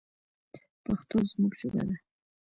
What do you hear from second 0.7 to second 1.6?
پښتو زموږ